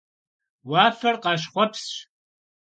Vuafer 0.67 1.15
khaşxhuepsş. 1.23 1.91